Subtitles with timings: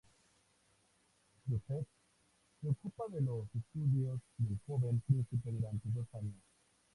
[1.47, 1.85] Józef
[2.59, 6.33] se ocupa de los estudios del joven príncipe durante dos años.